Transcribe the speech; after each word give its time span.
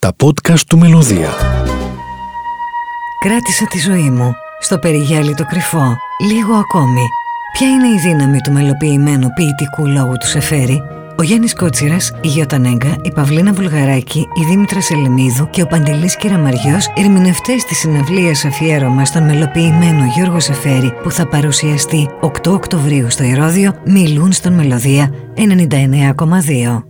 Τα 0.00 0.12
podcast 0.24 0.60
του 0.68 0.78
Μελωδία. 0.78 1.30
Κράτησα 3.20 3.66
τη 3.66 3.78
ζωή 3.78 4.10
μου 4.10 4.34
στο 4.60 4.78
περιγέλι 4.78 5.34
το 5.34 5.44
κρυφό, 5.44 5.96
λίγο 6.30 6.54
ακόμη. 6.54 7.06
Ποια 7.52 7.68
είναι 7.68 7.86
η 7.86 7.98
δύναμη 7.98 8.40
του 8.40 8.52
μελοποιημένου 8.52 9.28
ποιητικού 9.34 9.86
λόγου 9.86 10.16
του 10.20 10.26
Σεφέρη, 10.26 10.82
ο 11.18 11.22
Γιάννης 11.22 11.54
Κότσιρας, 11.54 12.12
η 12.20 12.28
Γιωτανέγκα, 12.28 12.96
η 13.02 13.12
Παυλίνα 13.12 13.52
Βουλγαράκη, 13.52 14.28
η 14.34 14.44
Δήμητρα 14.48 14.80
Σελεμίδου 14.80 15.50
και 15.50 15.62
ο 15.62 15.66
Παντελής 15.66 16.16
Κεραμαριός, 16.16 16.92
ερμηνευτές 16.96 17.64
της 17.64 17.78
συναυλίας 17.78 18.44
αφιέρωμα 18.44 19.04
στον 19.04 19.24
μελοποιημένο 19.24 20.04
Γιώργο 20.14 20.40
Σεφέρη 20.40 20.92
που 21.02 21.10
θα 21.10 21.26
παρουσιαστεί 21.26 22.08
8 22.20 22.52
Οκτωβρίου 22.52 23.10
στο 23.10 23.24
Ηρώδιο, 23.24 23.74
μιλούν 23.84 24.32
στον 24.32 24.52
Μελωδία 24.52 25.14
99,2. 25.34 26.87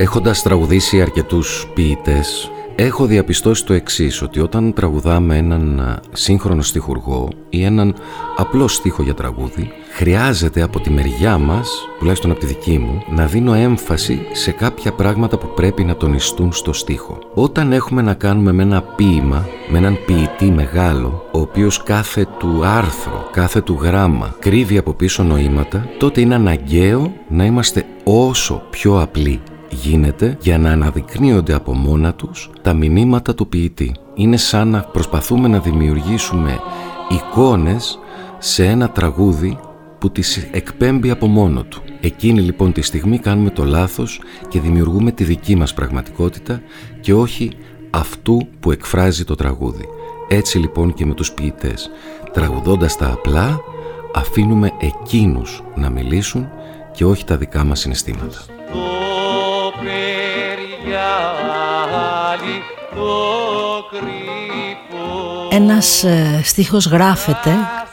Έχοντας 0.00 0.42
τραγουδήσει 0.42 1.00
αρκετούς 1.00 1.70
ποιητές, 1.74 2.50
έχω 2.74 3.06
διαπιστώσει 3.06 3.64
το 3.64 3.72
εξής, 3.72 4.22
ότι 4.22 4.40
όταν 4.40 4.72
τραγουδάμε 4.72 5.36
έναν 5.36 6.00
σύγχρονο 6.12 6.62
στιχουργό 6.62 7.28
ή 7.48 7.64
έναν 7.64 7.94
απλό 8.36 8.68
στίχο 8.68 9.02
για 9.02 9.14
τραγούδι, 9.14 9.72
χρειάζεται 9.92 10.62
από 10.62 10.80
τη 10.80 10.90
μεριά 10.90 11.38
μας, 11.38 11.88
τουλάχιστον 11.98 12.30
από 12.30 12.40
τη 12.40 12.46
δική 12.46 12.78
μου, 12.78 13.02
να 13.08 13.26
δίνω 13.26 13.54
έμφαση 13.54 14.20
σε 14.32 14.50
κάποια 14.50 14.92
πράγματα 14.92 15.38
που 15.38 15.52
πρέπει 15.54 15.84
να 15.84 15.96
τονιστούν 15.96 16.52
στο 16.52 16.72
στίχο. 16.72 17.18
Όταν 17.34 17.72
έχουμε 17.72 18.02
να 18.02 18.14
κάνουμε 18.14 18.52
με 18.52 18.62
ένα 18.62 18.82
ποίημα, 18.82 19.48
με 19.70 19.78
έναν 19.78 19.98
ποιητή 20.06 20.50
μεγάλο, 20.50 21.28
ο 21.32 21.40
οποίος 21.40 21.82
κάθε 21.82 22.26
του 22.38 22.60
άρθρο, 22.64 23.28
κάθε 23.32 23.60
του 23.60 23.78
γράμμα 23.80 24.34
κρύβει 24.38 24.78
από 24.78 24.92
πίσω 24.92 25.22
νοήματα, 25.22 25.88
τότε 25.98 26.20
είναι 26.20 26.34
αναγκαίο 26.34 27.12
να 27.28 27.44
είμαστε 27.44 27.84
όσο 28.04 28.62
πιο 28.70 29.00
απλοί 29.00 29.40
γίνεται 29.70 30.36
για 30.40 30.58
να 30.58 30.70
αναδεικνύονται 30.70 31.52
από 31.52 31.72
μόνα 31.72 32.14
τους 32.14 32.50
τα 32.62 32.74
μηνύματα 32.74 33.34
του 33.34 33.48
ποιητή. 33.48 33.94
Είναι 34.14 34.36
σαν 34.36 34.68
να 34.68 34.80
προσπαθούμε 34.80 35.48
να 35.48 35.58
δημιουργήσουμε 35.58 36.58
εικόνες 37.08 37.98
σε 38.38 38.64
ένα 38.64 38.90
τραγούδι 38.90 39.58
που 39.98 40.10
τις 40.10 40.48
εκπέμπει 40.52 41.10
από 41.10 41.26
μόνο 41.26 41.62
του. 41.62 41.82
Εκείνη 42.00 42.40
λοιπόν 42.40 42.72
τη 42.72 42.82
στιγμή 42.82 43.18
κάνουμε 43.18 43.50
το 43.50 43.64
λάθος 43.64 44.20
και 44.48 44.60
δημιουργούμε 44.60 45.12
τη 45.12 45.24
δική 45.24 45.56
μας 45.56 45.74
πραγματικότητα 45.74 46.60
και 47.00 47.14
όχι 47.14 47.50
αυτού 47.90 48.48
που 48.60 48.70
εκφράζει 48.70 49.24
το 49.24 49.34
τραγούδι. 49.34 49.88
Έτσι 50.28 50.58
λοιπόν 50.58 50.94
και 50.94 51.06
με 51.06 51.14
τους 51.14 51.32
ποιητές. 51.32 51.90
Τραγουδώντας 52.32 52.96
τα 52.96 53.10
απλά 53.12 53.60
αφήνουμε 54.14 54.70
εκείνους 54.80 55.62
να 55.74 55.90
μιλήσουν 55.90 56.48
και 56.92 57.04
όχι 57.04 57.24
τα 57.24 57.36
δικά 57.36 57.64
μας 57.64 57.80
συναισθήματα. 57.80 58.38
Ένας 65.50 66.04
ε, 66.04 66.40
στίχος 66.44 66.86
γράφεται 66.86 67.50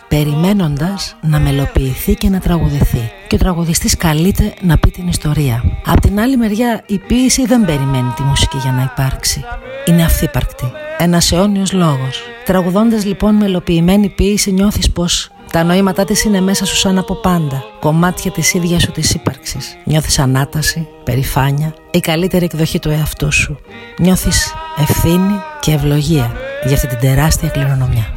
περιμένοντας 0.07 1.15
να 1.21 1.39
μελοποιηθεί 1.39 2.13
και 2.13 2.29
να 2.29 2.39
τραγουδηθεί 2.39 3.11
και 3.27 3.35
ο 3.35 3.37
τραγουδιστής 3.37 3.97
καλείται 3.97 4.53
να 4.61 4.77
πει 4.77 4.89
την 4.89 5.07
ιστορία. 5.07 5.63
Απ' 5.85 5.99
την 5.99 6.19
άλλη 6.19 6.37
μεριά 6.37 6.83
η 6.87 6.97
ποίηση 6.97 7.45
δεν 7.45 7.65
περιμένει 7.65 8.13
τη 8.15 8.21
μουσική 8.21 8.57
για 8.57 8.71
να 8.71 8.91
υπάρξει. 8.93 9.43
Είναι 9.85 10.03
αυθύπαρκτη. 10.03 10.71
Ένας 10.97 11.31
αιώνιος 11.31 11.73
λόγος. 11.73 12.21
Τραγουδώντας 12.45 13.05
λοιπόν 13.05 13.35
μελοποιημένη 13.35 14.09
ποίηση 14.09 14.51
νιώθεις 14.51 14.91
πως 14.91 15.29
τα 15.51 15.63
νοήματά 15.63 16.05
της 16.05 16.23
είναι 16.23 16.41
μέσα 16.41 16.65
σου 16.65 16.75
σαν 16.75 16.97
από 16.97 17.15
πάντα. 17.15 17.63
Κομμάτια 17.79 18.31
της 18.31 18.53
ίδιας 18.53 18.81
σου 18.81 18.91
της 18.91 19.13
ύπαρξης. 19.13 19.77
Νιώθεις 19.83 20.19
ανάταση, 20.19 20.87
περηφάνεια, 21.03 21.73
η 21.91 21.99
καλύτερη 21.99 22.45
εκδοχή 22.45 22.79
του 22.79 22.89
εαυτού 22.89 23.31
σου. 23.31 23.59
Νιώθεις 23.97 24.53
ευθύνη 24.77 25.41
και 25.59 25.71
ευλογία 25.71 26.35
για 26.63 26.75
αυτή 26.75 26.87
την 26.87 26.99
τεράστια 26.99 27.49
κληρονομιά. 27.49 28.07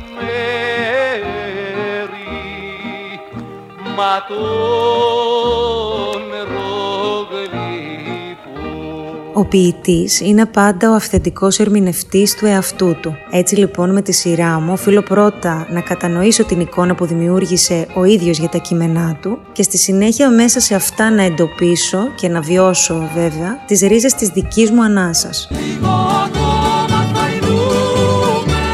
Ο 9.41 9.45
ποιητής 9.45 10.21
είναι 10.21 10.47
πάντα 10.47 10.91
ο 10.91 10.95
αυθεντικός 10.95 11.59
ερμηνευτής 11.59 12.34
του 12.34 12.47
εαυτού 12.47 12.97
του. 13.01 13.17
Έτσι 13.31 13.56
λοιπόν 13.56 13.93
με 13.93 14.03
τη 14.03 14.12
σειρά 14.12 14.61
μου 14.61 14.73
οφείλω 14.73 15.03
πρώτα 15.03 15.67
να 15.71 15.81
κατανοήσω 15.81 16.45
την 16.45 16.61
εικόνα 16.61 16.95
που 16.95 17.06
δημιούργησε 17.06 17.87
ο 17.95 18.05
ίδιος 18.05 18.39
για 18.39 18.49
τα 18.49 18.59
κείμενά 18.59 19.19
του 19.23 19.39
και 19.53 19.62
στη 19.62 19.78
συνέχεια 19.78 20.31
μέσα 20.31 20.61
σε 20.61 20.75
αυτά 20.75 21.11
να 21.11 21.23
εντοπίσω 21.23 21.99
και 22.15 22.28
να 22.28 22.41
βιώσω 22.41 23.11
βέβαια 23.15 23.65
τις 23.67 23.81
ρίζες 23.81 24.15
της 24.15 24.28
δικής 24.28 24.71
μου 24.71 24.83
ανάσας. 24.83 25.49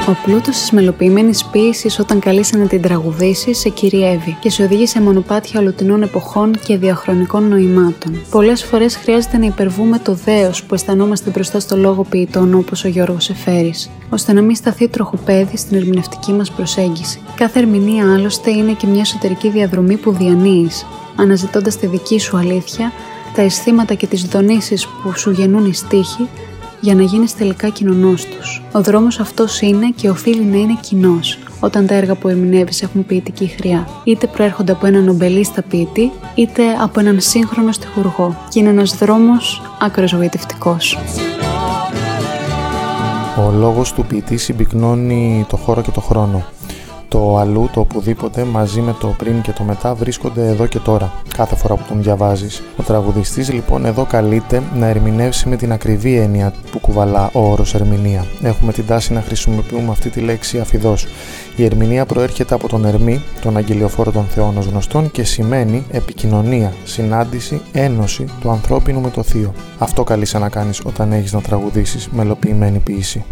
Ο 0.08 0.16
πλούτο 0.24 0.50
της 0.50 0.70
μελοποιημένης 0.70 1.44
ποίηση 1.44 2.00
όταν 2.00 2.20
καλείσαι 2.20 2.56
να 2.56 2.66
την 2.66 2.82
τραγουδήσει 2.82 3.54
σε 3.54 3.68
κυριεύει 3.68 4.36
και 4.40 4.50
σε 4.50 4.62
οδηγεί 4.62 4.86
σε 4.86 5.00
μονοπάτια 5.00 5.60
ολοτινών 5.60 6.02
εποχών 6.02 6.58
και 6.66 6.76
διαχρονικών 6.76 7.48
νοημάτων. 7.48 8.20
Πολλές 8.30 8.64
φορές 8.64 8.96
χρειάζεται 8.96 9.38
να 9.38 9.46
υπερβούμε 9.46 9.98
το 9.98 10.14
δέος 10.14 10.62
που 10.62 10.74
αισθανόμαστε 10.74 11.30
μπροστά 11.30 11.60
στο 11.60 11.76
λόγο 11.76 12.04
ποιητών 12.04 12.54
όπως 12.54 12.84
ο 12.84 12.88
Γιώργος 12.88 13.30
Εφέρης, 13.30 13.90
ώστε 14.10 14.32
να 14.32 14.42
μην 14.42 14.54
σταθεί 14.54 14.88
τροχοπέδι 14.88 15.56
στην 15.56 15.76
ερμηνευτική 15.76 16.32
μας 16.32 16.50
προσέγγιση. 16.50 17.20
Κάθε 17.34 17.58
ερμηνεία 17.58 18.14
άλλωστε 18.14 18.50
είναι 18.50 18.72
και 18.72 18.86
μια 18.86 19.00
εσωτερική 19.00 19.50
διαδρομή 19.50 19.96
που 19.96 20.12
διανύεις, 20.12 20.86
αναζητώντας 21.16 21.76
τη 21.76 21.86
δική 21.86 22.18
σου 22.18 22.36
αλήθεια, 22.36 22.92
τα 23.34 23.42
αισθήματα 23.42 23.94
και 23.94 24.06
τις 24.06 24.22
δονήσεις 24.22 24.86
που 24.86 25.18
σου 25.18 25.30
γεννούν 25.30 25.66
οι 25.66 25.74
στίχοι 25.74 26.28
για 26.80 26.94
να 26.94 27.02
γίνεις 27.02 27.34
τελικά 27.36 27.68
κοινωνός 27.68 28.24
τους. 28.24 28.62
Ο 28.72 28.82
δρόμος 28.82 29.20
αυτός 29.20 29.60
είναι 29.60 29.92
και 29.96 30.08
οφείλει 30.08 30.44
να 30.44 30.56
είναι 30.56 30.78
κοινός 30.80 31.38
όταν 31.60 31.86
τα 31.86 31.94
έργα 31.94 32.14
που 32.14 32.28
ερμηνεύει 32.28 32.72
έχουν 32.80 33.06
ποιητική 33.06 33.46
χρειά. 33.46 33.88
Είτε 34.04 34.26
προέρχονται 34.26 34.72
από 34.72 34.86
έναν 34.86 35.08
ομπελίστα 35.08 35.62
ποιητή, 35.62 36.12
είτε 36.34 36.62
από 36.80 37.00
έναν 37.00 37.20
σύγχρονο 37.20 37.72
στοιχουργό. 37.72 38.36
Και 38.48 38.58
είναι 38.58 38.68
ένας 38.68 38.96
δρόμος 38.96 39.62
άκρος 39.80 40.12
γοητευτικός. 40.12 40.98
Ο 43.38 43.50
λόγος 43.50 43.92
του 43.92 44.04
ποιητή 44.04 44.36
συμπυκνώνει 44.36 45.46
το 45.48 45.56
χώρο 45.56 45.82
και 45.82 45.90
το 45.90 46.00
χρόνο. 46.00 46.44
Το 47.16 47.36
αλλού, 47.36 47.68
το 47.72 47.80
οπουδήποτε, 47.80 48.44
μαζί 48.44 48.80
με 48.80 48.94
το 49.00 49.06
πριν 49.18 49.40
και 49.40 49.52
το 49.52 49.62
μετά 49.62 49.94
βρίσκονται 49.94 50.48
εδώ 50.48 50.66
και 50.66 50.78
τώρα, 50.78 51.12
κάθε 51.36 51.56
φορά 51.56 51.74
που 51.74 51.82
τον 51.88 52.02
διαβάζεις. 52.02 52.62
Ο 52.76 52.82
τραγουδιστής 52.82 53.52
λοιπόν 53.52 53.84
εδώ 53.84 54.04
καλείται 54.04 54.62
να 54.74 54.86
ερμηνεύσει 54.86 55.48
με 55.48 55.56
την 55.56 55.72
ακριβή 55.72 56.16
έννοια 56.16 56.52
που 56.70 56.78
κουβαλά 56.78 57.30
ο 57.32 57.50
όρος 57.50 57.74
ερμηνεία. 57.74 58.26
Έχουμε 58.42 58.72
την 58.72 58.86
τάση 58.86 59.12
να 59.12 59.22
χρησιμοποιούμε 59.22 59.90
αυτή 59.90 60.10
τη 60.10 60.20
λέξη 60.20 60.58
αφιδό. 60.58 60.94
Η 61.56 61.64
ερμηνεία 61.64 62.06
προέρχεται 62.06 62.54
από 62.54 62.68
τον 62.68 62.84
Ερμή, 62.84 63.22
τον 63.40 63.56
αγγελιοφόρο 63.56 64.10
των 64.10 64.24
Θεών 64.24 64.56
ως 64.56 64.66
γνωστόν 64.66 65.10
και 65.10 65.24
σημαίνει 65.24 65.84
επικοινωνία, 65.90 66.72
συνάντηση, 66.84 67.60
ένωση 67.72 68.24
του 68.40 68.50
ανθρώπινου 68.50 69.00
με 69.00 69.10
το 69.10 69.22
θείο. 69.22 69.52
Αυτό 69.78 70.04
καλείσαι 70.04 70.38
να 70.38 70.48
κάνεις 70.48 70.80
όταν 70.84 71.12
έχεις 71.12 71.32
να 71.32 71.40
τραγουδήσεις 71.40 72.08
μελοποιημένη 72.08 72.78
ποιήση. 72.78 73.24